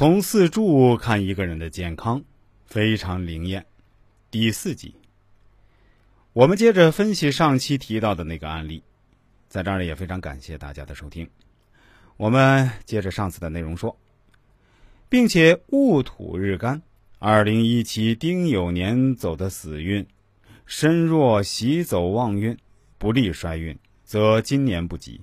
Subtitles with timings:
[0.00, 2.24] 从四柱看一个人的健康，
[2.64, 3.66] 非常灵验。
[4.30, 4.94] 第四集，
[6.32, 8.82] 我们接着分析上期提到的那个案例。
[9.46, 11.28] 在这儿呢，也非常感谢大家的收听。
[12.16, 13.94] 我们接着上次的内容说，
[15.10, 16.80] 并且戊土日干，
[17.18, 20.06] 二零一七丁酉年走的死运，
[20.64, 22.56] 身弱喜走旺运，
[22.96, 25.20] 不利衰运，则今年不吉。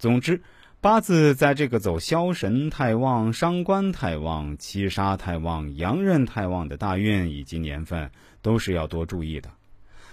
[0.00, 0.42] 总之。
[0.82, 9.50] 八字在这个走枭神太旺、伤官太旺、七杀太旺、阳刃太旺的大运以及年份，都是要多注意的。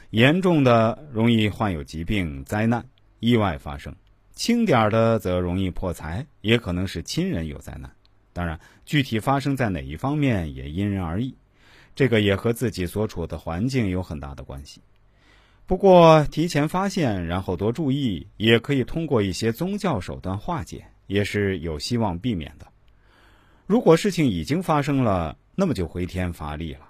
[0.09, 2.85] 严重的容易患有疾病、灾难、
[3.21, 3.93] 意外发生；
[4.33, 7.89] 轻点儿的则容易破财，也可能是亲人有灾难。
[8.33, 11.33] 当然，具体发生在哪一方面也因人而异，
[11.95, 14.81] 这个也和自己所处的环境有很大的关系。
[15.67, 22.65] 不过，提前发现，然后多注意，也可以通过一些宗教手段化解，也是有希望避免的。
[23.65, 26.87] 如果事情已经发生了，那么就回天乏力了。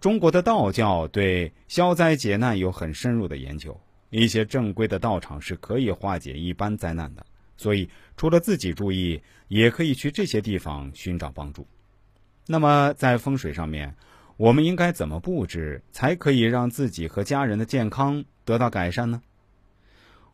[0.00, 7.26] 中国的道教对消灾解难有很深入的研究，一些正规的道场是可以化解一般灾难的。
[7.58, 7.86] 所以，
[8.16, 11.66] 除了自己注意，也可以去这些地方寻找帮助。
[12.46, 13.94] 那么，在风水上面。
[14.40, 19.20] 我们应该怎么布置，才可以让自己和家人的健康得到改善呢？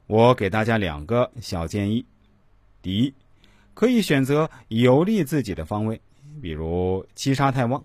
[0.06, 2.06] 我给大家两个小建议：
[2.80, 3.12] 第一，
[3.74, 6.00] 可以选择有利自己的方位，
[6.40, 7.84] 比如七杀太旺，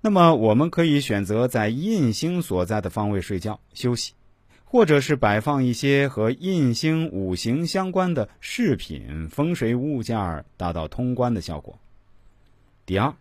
[0.00, 4.14] 那么我们可以选择在印星所在的方位睡觉休息，
[4.64, 11.78] 或者是摆放一些和印星五行相关的饰品、风水物件，达到通关的效果。
[12.84, 13.14] 第二。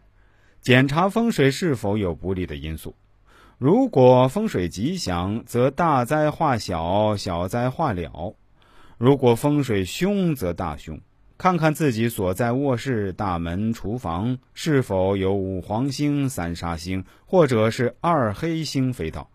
[0.65, 2.95] 检查风水是否有不利的因素，
[3.59, 8.33] 如果风水吉祥，则大灾化小，小灾化了；
[8.97, 10.99] 如果风水凶，则大凶。
[11.37, 19.29] 看看自己所在卧室、大门、厨房是否有五黄星、三杀星，或者是二黑星飞到，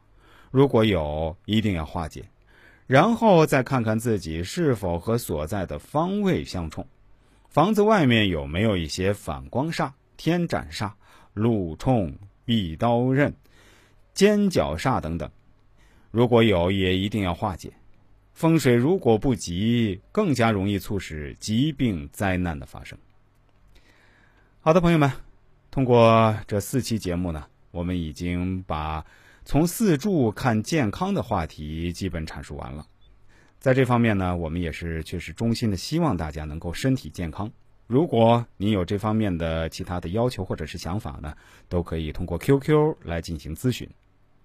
[0.50, 2.24] 如果有，一定要化解。
[2.88, 6.84] 然后再看看自己是否和所在的方位相冲，
[7.48, 10.90] 房子外面有没有一些反光煞、天斩煞。
[11.40, 12.14] 路冲、
[12.44, 13.34] 壁刀刃、
[14.12, 15.30] 尖角煞等等，
[16.10, 17.72] 如果有，也一定要化解。
[18.32, 22.98] 风水如果不吉，更加容易促使疾病灾难的发生。
[24.60, 25.10] 好的，朋友们，
[25.70, 29.04] 通过这四期节目呢，我们已经把
[29.44, 32.86] 从四柱看健康的话题基本阐述完了。
[33.58, 37.50] 在这方面呢，我们也是确实衷心的希望大家能够身体健康。
[37.90, 41.34] 如果您有这方面的其他的要求或者是想法呢，
[41.68, 43.90] 都可以通过 QQ 来进行咨询，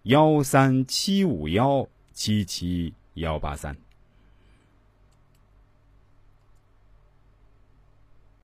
[0.01, 3.77] 幺三七五幺七七幺八三。